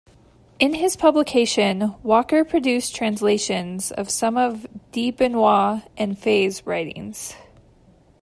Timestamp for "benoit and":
5.11-6.17